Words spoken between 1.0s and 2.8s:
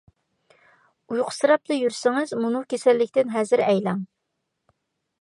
ئۇيقۇسىراپلا يۈرسىڭىز مۇنۇ